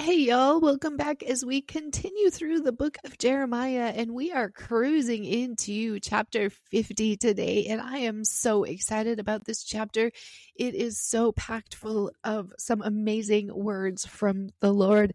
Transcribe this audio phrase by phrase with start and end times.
[0.00, 4.50] Hey, y'all, welcome back as we continue through the book of Jeremiah, and we are
[4.50, 7.66] cruising into chapter 50 today.
[7.66, 10.10] And I am so excited about this chapter.
[10.56, 15.12] It is so packed full of some amazing words from the Lord.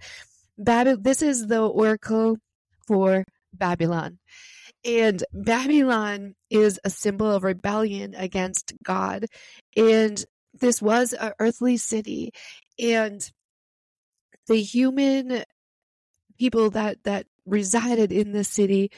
[0.59, 2.37] Bab- this is the oracle
[2.87, 4.19] for Babylon.
[4.85, 9.25] And Babylon is a symbol of rebellion against God.
[9.75, 10.23] And
[10.53, 12.31] this was an earthly city.
[12.79, 13.27] And
[14.47, 15.43] the human
[16.37, 18.91] people that that resided in the city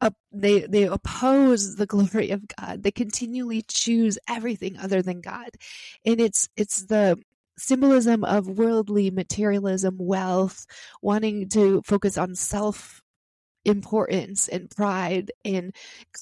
[0.00, 2.82] uh, they they oppose the glory of God.
[2.82, 5.50] They continually choose everything other than God,
[6.04, 7.18] and it's it's the
[7.58, 10.66] symbolism of worldly materialism, wealth,
[11.02, 13.02] wanting to focus on self
[13.66, 15.74] importance and pride and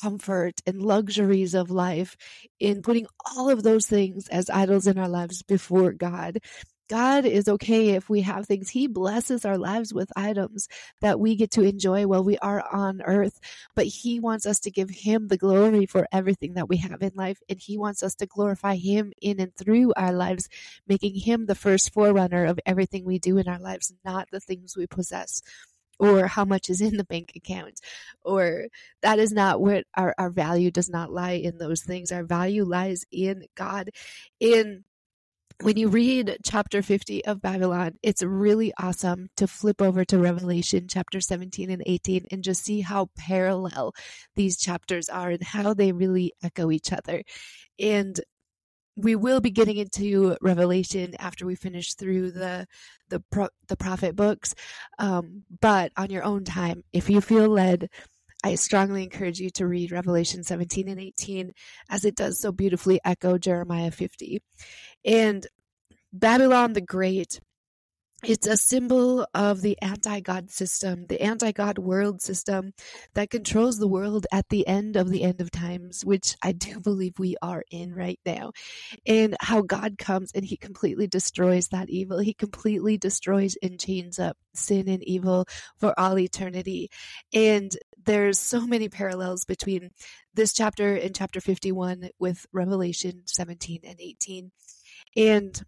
[0.02, 2.16] comfort and luxuries of life
[2.58, 6.41] in putting all of those things as idols in our lives before God
[6.88, 8.70] God is okay if we have things.
[8.70, 10.69] He blesses our lives with items
[11.01, 13.41] that we get to enjoy while we are on earth.
[13.75, 17.12] But He wants us to give Him the glory for everything that we have in
[17.14, 17.41] life.
[17.48, 20.48] And He wants us to glorify Him in and through our lives,
[20.86, 24.77] making Him the first forerunner of everything we do in our lives, not the things
[24.77, 25.42] we possess
[25.98, 27.81] or how much is in the bank account
[28.22, 28.66] or
[29.03, 32.64] that is not what our, our value does not lie in those things our value
[32.64, 33.91] lies in god
[34.39, 34.84] in
[35.61, 40.87] when you read chapter 50 of Babylon, it's really awesome to flip over to Revelation
[40.89, 43.92] chapter 17 and 18 and just see how parallel
[44.37, 47.25] these chapters are and how they really echo each other.
[47.78, 48.20] And
[48.97, 52.67] we will be getting into Revelation after we finish through the
[53.09, 54.55] the pro, the prophet books,
[54.98, 57.89] um, but on your own time, if you feel led.
[58.45, 61.53] I strongly encourage you to read Revelation 17 and 18
[61.91, 64.41] as it does so beautifully echo Jeremiah 50.
[65.09, 65.47] And
[66.12, 67.41] Babylon the Great,
[68.23, 72.75] it's a symbol of the anti God system, the anti God world system
[73.15, 76.78] that controls the world at the end of the end of times, which I do
[76.84, 78.53] believe we are in right now.
[79.06, 82.19] And how God comes and he completely destroys that evil.
[82.19, 85.47] He completely destroys and chains up sin and evil
[85.78, 86.91] for all eternity.
[87.32, 87.72] And
[88.05, 89.88] there's so many parallels between
[90.34, 94.50] this chapter and chapter 51 with Revelation 17 and 18.
[95.16, 95.60] And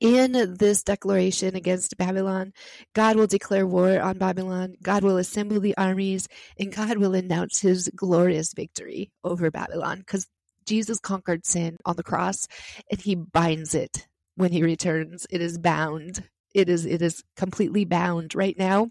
[0.00, 2.52] in this declaration against Babylon,
[2.94, 7.60] God will declare war on Babylon, God will assemble the armies, and God will announce
[7.60, 10.26] his glorious victory over Babylon because
[10.66, 12.46] Jesus conquered sin on the cross
[12.90, 15.26] and he binds it when he returns.
[15.30, 16.24] It is bound.
[16.54, 18.90] It is it is completely bound right now.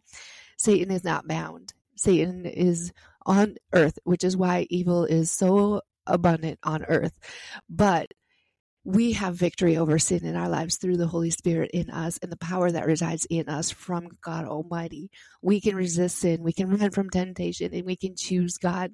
[0.57, 1.73] Satan is not bound.
[1.97, 2.91] Satan is
[3.25, 7.17] on earth, which is why evil is so abundant on earth.
[7.69, 8.13] But
[8.85, 12.31] we have victory over sin in our lives through the Holy Spirit in us and
[12.31, 15.09] the power that resides in us from God Almighty.
[15.41, 18.93] We can resist sin, we can run from temptation, and we can choose God.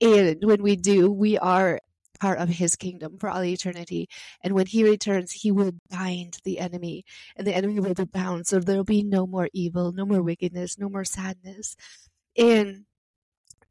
[0.00, 1.80] And when we do, we are
[2.20, 4.08] part of his kingdom for all eternity.
[4.42, 7.04] And when he returns, he will bind the enemy,
[7.36, 8.46] and the enemy will be bound.
[8.46, 11.74] So there'll be no more evil, no more wickedness, no more sadness.
[12.38, 12.84] And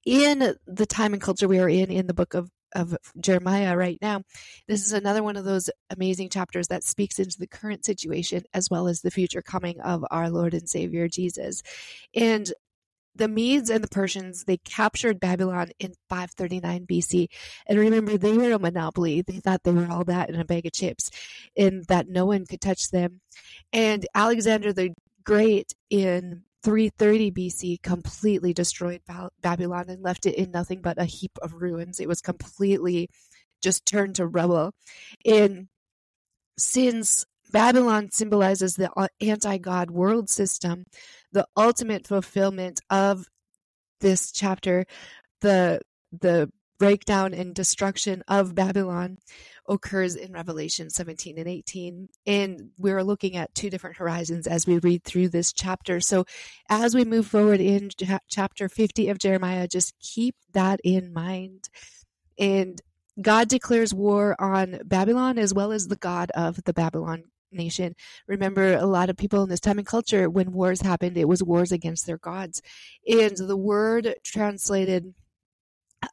[0.05, 3.97] in the time and culture we are in, in the book of of Jeremiah right
[4.01, 4.21] now.
[4.67, 8.69] This is another one of those amazing chapters that speaks into the current situation as
[8.69, 11.63] well as the future coming of our Lord and Savior Jesus.
[12.13, 12.51] And
[13.15, 17.27] the Medes and the Persians, they captured Babylon in 539 BC.
[17.65, 19.21] And remember, they were a monopoly.
[19.21, 21.09] They thought they were all that in a bag of chips
[21.57, 23.21] and that no one could touch them.
[23.71, 24.93] And Alexander the
[25.23, 29.01] Great in 330 BC completely destroyed
[29.41, 31.99] Babylon and left it in nothing but a heap of ruins.
[31.99, 33.07] It was completely
[33.61, 34.71] just turned to rubble.
[35.23, 35.67] And
[36.57, 40.85] since Babylon symbolizes the uh, anti God world system,
[41.31, 43.27] the ultimate fulfillment of
[44.01, 44.85] this chapter,
[45.41, 49.17] the the breakdown and destruction of Babylon
[49.67, 52.09] occurs in Revelation 17 and 18.
[52.27, 55.99] And we're looking at two different horizons as we read through this chapter.
[55.99, 56.25] So
[56.69, 57.89] as we move forward in
[58.29, 61.69] chapter 50 of Jeremiah, just keep that in mind.
[62.37, 62.81] And
[63.21, 67.95] God declares war on Babylon as well as the God of the Babylon nation.
[68.27, 71.41] Remember, a lot of people in this time and culture, when wars happened, it was
[71.41, 72.61] wars against their gods.
[73.07, 75.13] And the word translated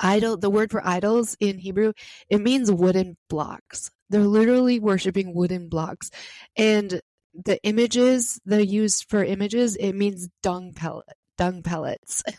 [0.03, 1.93] idol the word for idols in hebrew
[2.29, 3.91] it means wooden blocks.
[4.11, 6.11] They're literally worshiping wooden blocks.
[6.57, 7.01] And
[7.33, 11.07] the images they're used for images it means dung pellet
[11.39, 12.23] dung pellets.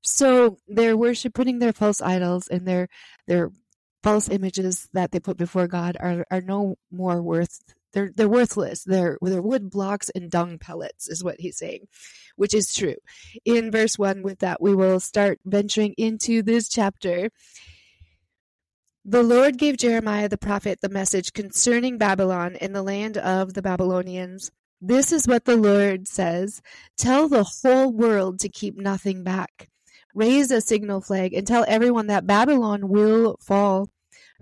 [0.00, 2.88] So they're worshiping their false idols and their
[3.26, 3.50] their
[4.02, 7.60] false images that they put before god are are no more worth
[7.92, 8.84] They're they're worthless.
[8.84, 11.88] They're they're wood blocks and dung pellets, is what he's saying,
[12.36, 12.96] which is true.
[13.44, 17.30] In verse one, with that, we will start venturing into this chapter.
[19.04, 23.62] The Lord gave Jeremiah the prophet the message concerning Babylon and the land of the
[23.62, 24.50] Babylonians.
[24.80, 26.60] This is what the Lord says
[26.96, 29.70] Tell the whole world to keep nothing back.
[30.14, 33.88] Raise a signal flag and tell everyone that Babylon will fall.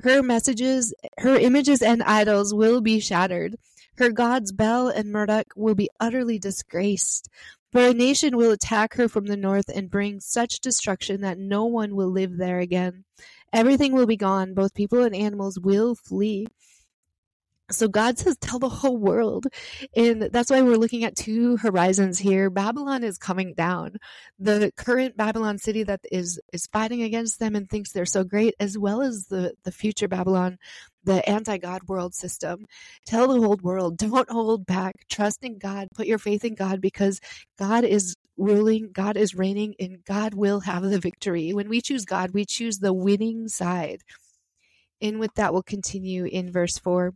[0.03, 3.57] Her messages, her images and idols will be shattered.
[3.97, 7.29] Her gods Bel and Marduk will be utterly disgraced.
[7.73, 11.65] For a nation will attack her from the north and bring such destruction that no
[11.65, 13.05] one will live there again.
[13.53, 16.47] Everything will be gone, both people and animals will flee.
[17.71, 19.47] So God says, tell the whole world.
[19.97, 22.49] And that's why we're looking at two horizons here.
[22.49, 23.97] Babylon is coming down.
[24.39, 28.55] The current Babylon city that is, is fighting against them and thinks they're so great,
[28.61, 30.59] as well as the, the future Babylon,
[31.03, 32.67] the anti-God world system.
[33.05, 34.95] Tell the whole world, don't hold back.
[35.09, 35.89] Trust in God.
[35.95, 37.21] Put your faith in God because
[37.59, 41.53] God is ruling, God is reigning, and God will have the victory.
[41.53, 44.03] When we choose God, we choose the winning side.
[45.01, 47.13] And with that, we'll continue in verse 4.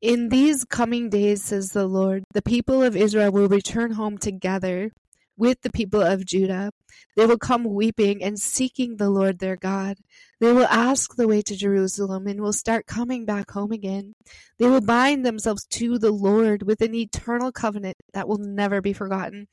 [0.00, 4.92] In these coming days, says the Lord, the people of Israel will return home together
[5.36, 6.70] with the people of Judah.
[7.16, 9.98] They will come weeping and seeking the Lord their God.
[10.40, 14.14] They will ask the way to Jerusalem and will start coming back home again.
[14.58, 18.94] They will bind themselves to the Lord with an eternal covenant that will never be
[18.94, 19.48] forgotten.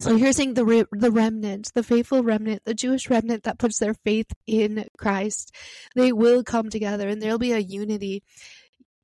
[0.00, 3.78] So here's saying the re- the remnant, the faithful remnant, the Jewish remnant that puts
[3.78, 5.54] their faith in Christ,
[5.94, 8.22] they will come together and there'll be a unity.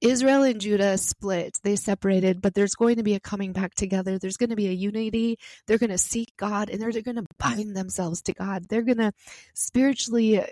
[0.00, 4.18] Israel and Judah split, they separated, but there's going to be a coming back together.
[4.18, 5.38] There's going to be a unity.
[5.66, 8.68] They're going to seek God and they're, they're going to bind themselves to God.
[8.68, 9.12] They're going to
[9.54, 10.44] spiritually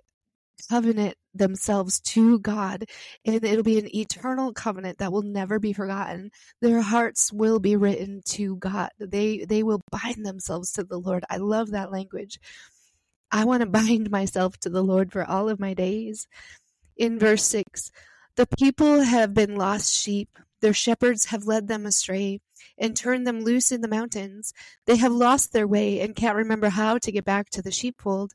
[0.69, 2.85] covenant themselves to God,
[3.25, 6.31] and it'll be an eternal covenant that will never be forgotten.
[6.61, 8.91] Their hearts will be written to God.
[8.99, 11.25] They they will bind themselves to the Lord.
[11.31, 12.39] I love that language.
[13.31, 16.27] I want to bind myself to the Lord for all of my days.
[16.97, 17.91] In verse 6,
[18.37, 20.39] the people have been lost sheep.
[20.61, 22.41] Their shepherds have led them astray
[22.79, 24.53] and turned them loose in the mountains.
[24.87, 28.33] They have lost their way and can't remember how to get back to the sheepfold.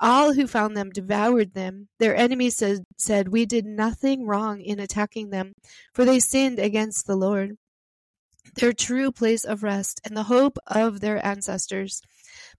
[0.00, 1.88] All who found them devoured them.
[1.98, 5.54] Their enemies said, said, We did nothing wrong in attacking them,
[5.92, 7.56] for they sinned against the Lord,
[8.56, 12.02] their true place of rest and the hope of their ancestors.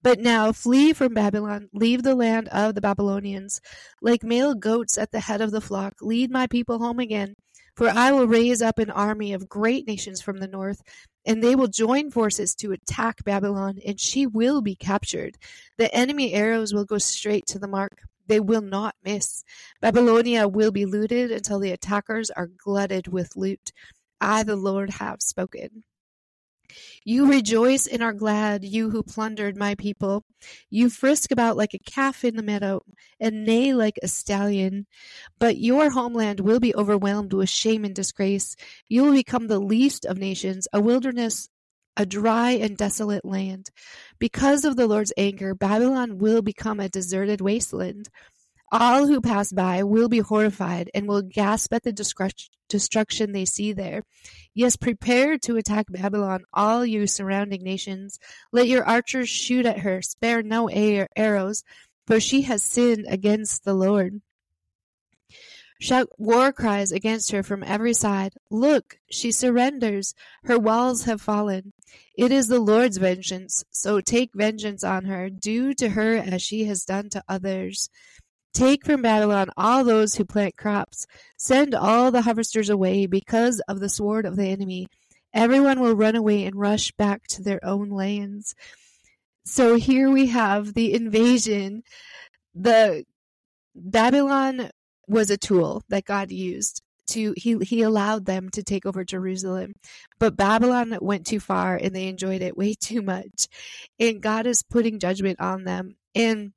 [0.04, 3.62] But now flee from Babylon, leave the land of the Babylonians.
[4.02, 7.36] Like male goats at the head of the flock, lead my people home again.
[7.76, 10.82] For I will raise up an army of great nations from the north,
[11.26, 15.38] and they will join forces to attack Babylon, and she will be captured.
[15.78, 18.02] The enemy arrows will go straight to the mark.
[18.28, 19.44] They will not miss.
[19.82, 23.72] Babylonia will be looted until the attackers are glutted with loot.
[24.20, 25.84] I, the Lord, have spoken.
[27.04, 30.24] You rejoice and are glad, you who plundered my people.
[30.70, 32.82] You frisk about like a calf in the meadow,
[33.20, 34.88] and neigh like a stallion.
[35.40, 38.56] But your homeland will be overwhelmed with shame and disgrace.
[38.88, 41.50] You will become the least of nations, a wilderness,
[41.98, 43.70] a dry and desolate land.
[44.20, 48.10] Because of the Lord's anger, Babylon will become a deserted wasteland.
[48.72, 53.74] All who pass by will be horrified and will gasp at the destruction they see
[53.74, 54.04] there.
[54.54, 58.18] Yes, prepare to attack Babylon, all you surrounding nations.
[58.54, 61.64] Let your archers shoot at her, spare no arrows,
[62.08, 64.22] for she has sinned against the Lord.
[65.82, 68.36] Shout war cries against her from every side.
[68.52, 70.14] Look, she surrenders.
[70.44, 71.74] Her walls have fallen.
[72.16, 75.30] It is the Lord's vengeance, so take vengeance on her.
[75.30, 77.90] Do to her as she has done to others.
[78.54, 81.08] Take from Babylon all those who plant crops.
[81.38, 84.88] Send all the harvesters away because of the sword of the enemy.
[85.34, 88.54] Everyone will run away and rush back to their own lands.
[89.46, 91.84] So here we have the invasion.
[92.54, 93.06] The
[93.74, 94.70] Babylon
[95.08, 99.74] was a tool that God used to he he allowed them to take over Jerusalem.
[100.20, 103.48] But Babylon went too far and they enjoyed it way too much.
[104.00, 105.96] And God is putting judgment on them.
[106.16, 106.54] And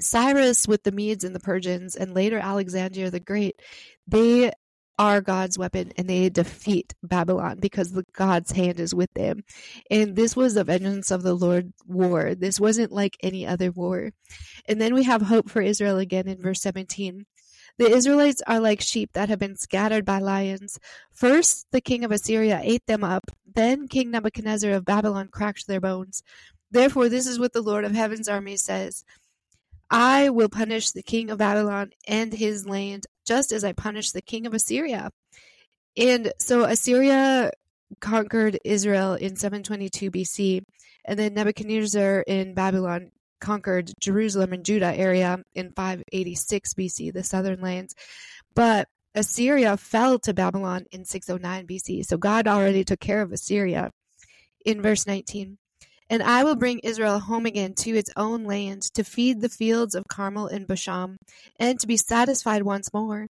[0.00, 3.60] Cyrus with the Medes and the Persians, and later Alexander the Great,
[4.06, 4.52] they
[4.98, 9.44] are God's weapon and they defeat Babylon because the God's hand is with them.
[9.90, 12.34] And this was the vengeance of the Lord war.
[12.34, 14.10] This wasn't like any other war.
[14.66, 17.26] And then we have hope for Israel again in verse 17.
[17.78, 20.80] The Israelites are like sheep that have been scattered by lions.
[21.12, 23.30] First, the king of Assyria ate them up.
[23.46, 26.24] Then King Nebuchadnezzar of Babylon cracked their bones.
[26.72, 29.04] Therefore, this is what the Lord of heaven's armies says.
[29.90, 34.22] I will punish the king of Babylon and his land, just as I punished the
[34.22, 35.10] king of Assyria.
[35.96, 37.50] And so Assyria
[38.00, 40.62] conquered Israel in 722 BC,
[41.04, 47.60] and then Nebuchadnezzar in Babylon conquered Jerusalem and Judah area in 586 BC, the southern
[47.60, 47.94] lands.
[48.54, 52.04] But Assyria fell to Babylon in 609 BC.
[52.04, 53.90] So God already took care of Assyria.
[54.64, 55.56] In verse 19,
[56.10, 59.94] and I will bring Israel home again to its own land, to feed the fields
[59.94, 61.16] of Carmel and Bashan,
[61.58, 63.26] and to be satisfied once more.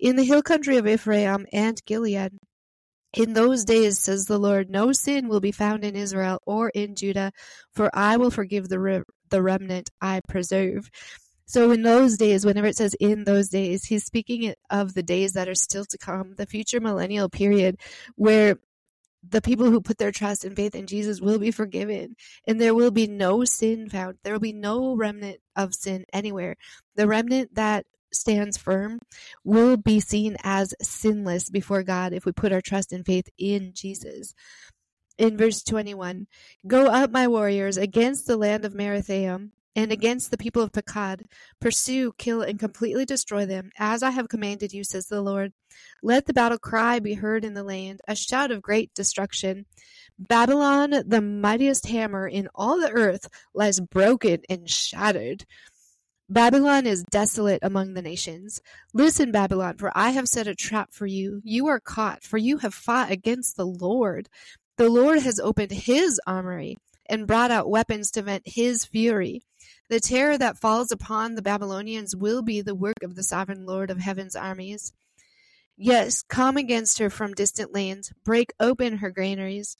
[0.00, 2.32] In the hill country of Ephraim and Gilead,
[3.14, 6.96] in those days, says the Lord, no sin will be found in Israel or in
[6.96, 7.32] Judah,
[7.72, 10.90] for I will forgive the, re- the remnant I preserve.
[11.46, 15.32] So, in those days, whenever it says in those days, he's speaking of the days
[15.34, 17.78] that are still to come, the future millennial period,
[18.16, 18.58] where
[19.28, 22.16] the people who put their trust and faith in Jesus will be forgiven,
[22.46, 24.18] and there will be no sin found.
[24.22, 26.56] There will be no remnant of sin anywhere.
[26.94, 29.00] The remnant that stands firm
[29.44, 33.72] will be seen as sinless before God if we put our trust and faith in
[33.74, 34.34] Jesus.
[35.18, 36.26] In verse 21,
[36.66, 41.22] Go up, my warriors, against the land of Merathaim and against the people of Pekod.
[41.60, 45.52] Pursue, kill, and completely destroy them, as I have commanded you, says the Lord.
[46.02, 49.66] Let the battle cry be heard in the land, a shout of great destruction.
[50.18, 55.44] Babylon, the mightiest hammer in all the earth, lies broken and shattered.
[56.28, 58.60] Babylon is desolate among the nations.
[58.94, 61.40] Listen, Babylon, for I have set a trap for you.
[61.44, 64.28] You are caught, for you have fought against the Lord.
[64.76, 66.78] The Lord has opened his armory
[67.08, 69.42] and brought out weapons to vent his fury.
[69.88, 73.90] The terror that falls upon the Babylonians will be the work of the sovereign Lord
[73.90, 74.92] of heaven's armies.
[75.76, 79.76] Yes, come against her from distant lands, break open her granaries,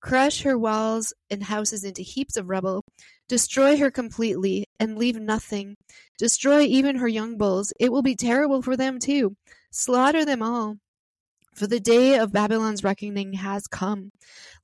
[0.00, 2.84] crush her walls and houses into heaps of rubble,
[3.28, 5.76] destroy her completely, and leave nothing.
[6.18, 7.72] Destroy even her young bulls.
[7.80, 9.36] It will be terrible for them too.
[9.72, 10.76] Slaughter them all.
[11.58, 14.12] For the day of Babylon's reckoning has come.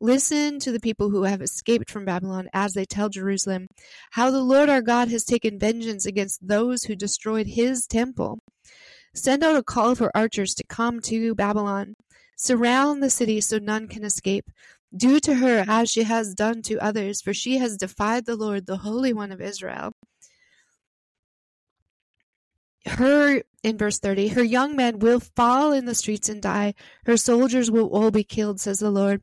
[0.01, 3.67] Listen to the people who have escaped from Babylon as they tell Jerusalem
[4.13, 8.39] how the Lord our God has taken vengeance against those who destroyed his temple.
[9.13, 11.95] Send out a call for archers to come to Babylon.
[12.37, 14.49] Surround the city so none can escape.
[14.97, 18.67] Do to her as she has done to others, for she has defied the Lord,
[18.67, 19.95] the Holy One of Israel
[22.87, 26.75] her in verse 30 her young men will fall in the streets and die.
[27.07, 29.23] Her soldiers will all be killed says the lord.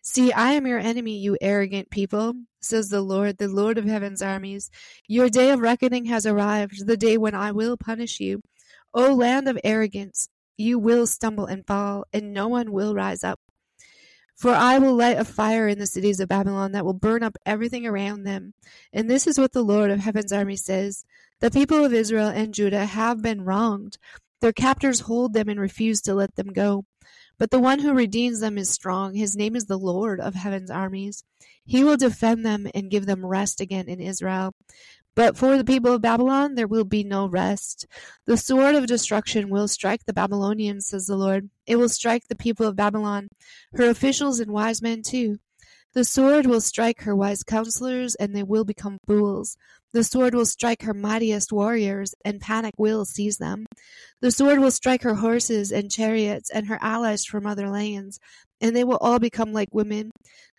[0.00, 4.22] See i am your enemy you arrogant people says the lord the lord of heaven's
[4.22, 4.70] armies.
[5.06, 8.42] Your day of reckoning has arrived the day when i will punish you.
[8.94, 13.40] O land of arrogance you will stumble and fall and no one will rise up.
[14.36, 17.36] For I will light a fire in the cities of Babylon that will burn up
[17.46, 18.54] everything around them.
[18.92, 21.04] And this is what the Lord of heaven's army says
[21.42, 23.98] the people of Israel and Judah have been wronged.
[24.40, 26.84] Their captors hold them and refuse to let them go.
[27.36, 29.14] But the one who redeems them is strong.
[29.14, 31.24] His name is the Lord of heaven's armies.
[31.64, 34.54] He will defend them and give them rest again in Israel.
[35.16, 37.88] But for the people of Babylon there will be no rest.
[38.24, 41.50] The sword of destruction will strike the Babylonians, says the Lord.
[41.66, 43.30] It will strike the people of Babylon,
[43.74, 45.40] her officials and wise men too.
[45.94, 49.58] The sword will strike her wise counselors, and they will become fools.
[49.92, 53.66] The sword will strike her mightiest warriors, and panic will seize them.
[54.22, 58.18] The sword will strike her horses and chariots and her allies from other lands,
[58.60, 60.10] and they will all become like women.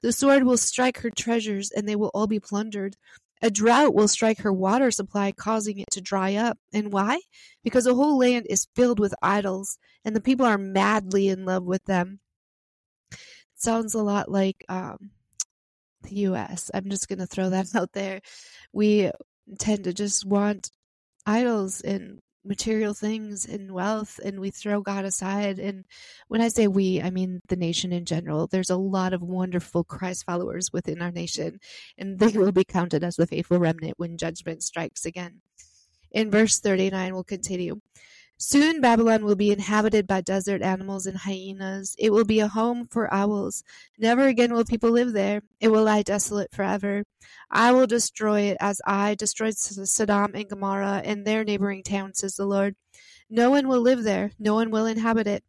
[0.04, 2.96] The sword will strike her treasures, and they will all be plundered.
[3.42, 6.60] A drought will strike her water supply, causing it to dry up.
[6.72, 7.20] And why?
[7.64, 11.64] Because the whole land is filled with idols, and the people are madly in love
[11.64, 12.20] with them.
[13.56, 15.12] sounds a lot like um,
[16.04, 16.70] the US.
[16.74, 18.22] I'm just going to throw that out there.
[18.72, 19.12] We
[19.60, 20.70] tend to just want
[21.26, 25.60] idols and material things and wealth and we throw God aside.
[25.60, 25.86] And
[26.28, 28.48] when I say we, I mean the nation in general.
[28.48, 31.60] There's a lot of wonderful Christ followers within our nation,
[31.98, 35.42] and they will be counted as the faithful remnant when judgment strikes again.
[36.12, 37.80] In verse 39, we'll continue.
[38.38, 41.96] Soon Babylon will be inhabited by desert animals and hyenas.
[41.98, 43.64] It will be a home for owls.
[43.98, 45.42] Never again will people live there.
[45.62, 47.04] It will lie desolate forever.
[47.50, 52.36] I will destroy it as I destroyed Sodom and Gomorrah and their neighboring towns, says
[52.36, 52.76] the Lord.
[53.30, 54.32] No one will live there.
[54.38, 55.44] No one will inhabit it.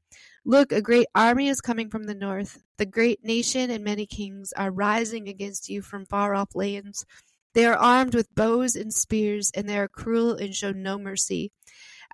[0.45, 2.63] Look, a great army is coming from the north.
[2.77, 7.07] The great nation and many kings are rising against you from far off lands.
[7.55, 11.51] They are armed with bows and spears, and they are cruel and show no mercy.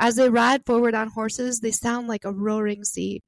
[0.03, 3.23] As they ride forward on horses, they sound like a roaring sea.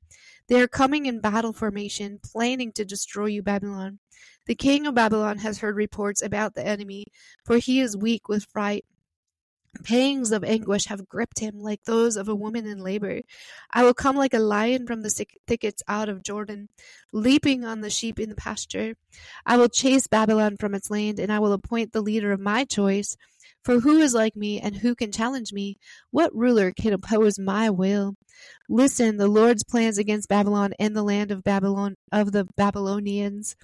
[0.49, 3.99] They are coming in battle formation, planning to destroy you, Babylon.
[4.47, 7.05] The king of Babylon has heard reports about the enemy,
[7.45, 8.87] for he is weak with fright.
[9.85, 13.21] Pangs of anguish have gripped him like those of a woman in labor.
[13.71, 16.69] I will come like a lion from the thickets out of Jordan,
[17.13, 18.95] leaping on the sheep in the pasture.
[19.45, 22.65] I will chase Babylon from its land, and I will appoint the leader of my
[22.65, 23.17] choice.
[23.63, 25.79] For who is like me, and who can challenge me?
[26.11, 28.17] What ruler can oppose my will?
[28.69, 33.55] Listen, the Lord's plans against Babylon and the land of Babylon of the Babylonians.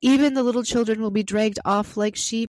[0.00, 2.50] Even the little children will be dragged off like sheep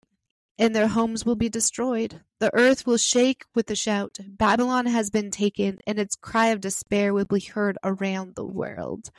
[0.60, 2.22] and their homes will be destroyed.
[2.40, 4.18] The earth will shake with the shout.
[4.28, 9.12] Babylon has been taken, and its cry of despair will be heard around the world.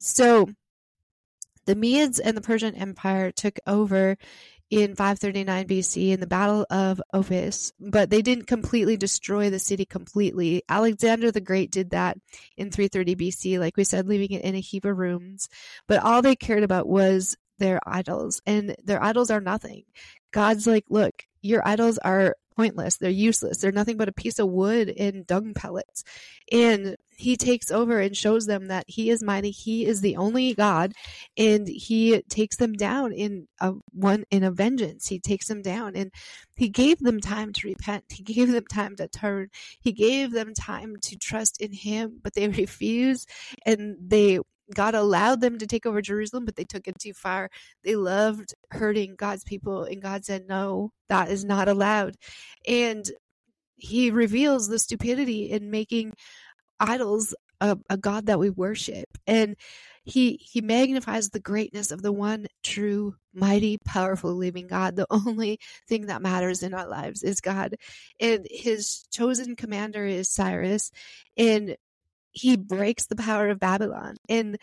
[0.00, 0.48] So,
[1.64, 4.16] the Medes and the Persian Empire took over
[4.70, 9.84] in 539 BC in the Battle of Opis, but they didn't completely destroy the city
[9.84, 10.62] completely.
[10.68, 12.18] Alexander the Great did that
[12.56, 15.48] in 330 BC, like we said, leaving it in a heap of ruins.
[15.86, 19.84] But all they cared about was their idols, and their idols are nothing.
[20.32, 22.96] God's like, look, your idols are pointless.
[22.96, 23.58] They're useless.
[23.58, 26.04] They're nothing but a piece of wood and dung pellets.
[26.50, 29.50] And he takes over and shows them that he is mighty.
[29.50, 30.92] He is the only God,
[31.36, 35.08] and he takes them down in a one in a vengeance.
[35.08, 36.12] He takes them down, and
[36.56, 38.04] he gave them time to repent.
[38.10, 39.48] He gave them time to turn.
[39.80, 43.26] He gave them time to trust in him, but they refuse,
[43.64, 44.40] and they
[44.74, 47.50] God allowed them to take over Jerusalem, but they took it too far.
[47.84, 52.16] They loved hurting God's people, and God said, No, that is not allowed.
[52.66, 53.08] And
[53.76, 56.14] he reveals the stupidity in making
[56.80, 59.06] idols a, a God that we worship.
[59.26, 59.56] And
[60.06, 65.58] he he magnifies the greatness of the one true mighty powerful living god the only
[65.88, 67.74] thing that matters in our lives is god
[68.20, 70.92] and his chosen commander is cyrus
[71.36, 71.76] and
[72.36, 74.16] he breaks the power of Babylon.
[74.28, 74.58] And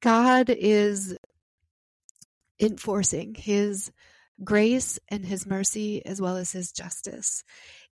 [0.00, 1.16] God is
[2.60, 3.90] enforcing his
[4.44, 7.42] grace and his mercy as well as his justice.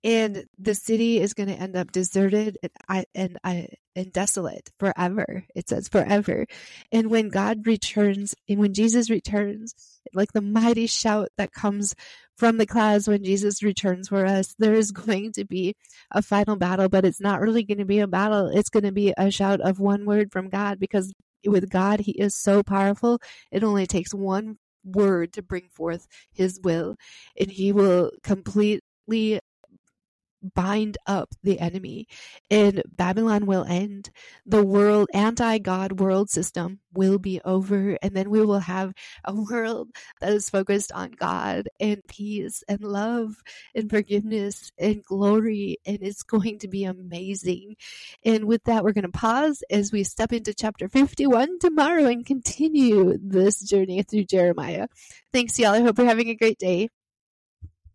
[0.03, 2.57] And the city is going to end up deserted
[2.89, 5.45] and, and, and desolate forever.
[5.55, 6.45] It says forever.
[6.91, 9.73] And when God returns and when Jesus returns,
[10.13, 11.95] like the mighty shout that comes
[12.35, 14.55] from the clouds when Jesus returns for us.
[14.57, 15.75] There is going to be
[16.11, 18.47] a final battle, but it's not really going to be a battle.
[18.47, 21.13] It's going to be a shout of one word from God because
[21.45, 23.19] with God, He is so powerful.
[23.51, 26.95] It only takes one word to bring forth His will,
[27.39, 29.39] and He will completely
[30.55, 32.07] bind up the enemy
[32.51, 34.09] and Babylon will end.
[34.45, 37.97] The world, anti God world system will be over.
[38.01, 39.89] And then we will have a world
[40.21, 43.35] that is focused on God and peace and love
[43.73, 45.77] and forgiveness and glory.
[45.85, 47.75] And it's going to be amazing.
[48.23, 52.25] And with that, we're going to pause as we step into chapter 51 tomorrow and
[52.25, 54.87] continue this journey through Jeremiah.
[55.31, 55.73] Thanks, y'all.
[55.73, 56.89] I hope you're having a great day.